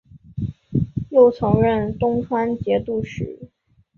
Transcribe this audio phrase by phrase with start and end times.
[1.11, 3.51] 又曾任东川节度使。